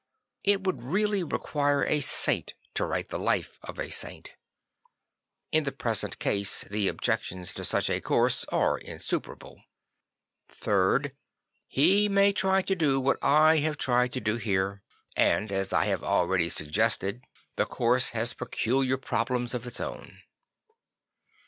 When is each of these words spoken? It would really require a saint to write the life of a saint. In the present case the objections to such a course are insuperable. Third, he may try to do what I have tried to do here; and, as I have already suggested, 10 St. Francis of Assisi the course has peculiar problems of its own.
It 0.43 0.63
would 0.63 0.81
really 0.81 1.23
require 1.23 1.85
a 1.85 1.99
saint 2.01 2.55
to 2.73 2.85
write 2.85 3.09
the 3.09 3.19
life 3.19 3.59
of 3.61 3.77
a 3.77 3.91
saint. 3.91 4.31
In 5.51 5.63
the 5.63 5.71
present 5.71 6.17
case 6.17 6.63
the 6.63 6.87
objections 6.87 7.53
to 7.53 7.63
such 7.63 7.87
a 7.87 8.01
course 8.01 8.43
are 8.45 8.79
insuperable. 8.79 9.61
Third, 10.49 11.15
he 11.67 12.09
may 12.09 12.33
try 12.33 12.63
to 12.63 12.75
do 12.75 12.99
what 12.99 13.19
I 13.21 13.57
have 13.57 13.77
tried 13.77 14.11
to 14.13 14.19
do 14.19 14.37
here; 14.37 14.81
and, 15.15 15.51
as 15.51 15.71
I 15.71 15.85
have 15.85 16.01
already 16.03 16.49
suggested, 16.49 17.17
10 17.19 17.19
St. 17.19 17.21
Francis 17.21 17.33
of 17.35 17.43
Assisi 17.43 17.55
the 17.57 17.65
course 17.67 18.09
has 18.17 18.33
peculiar 18.33 18.97
problems 18.97 19.53
of 19.53 19.67
its 19.67 19.79
own. 19.79 20.23